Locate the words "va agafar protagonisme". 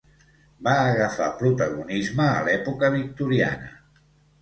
0.67-2.27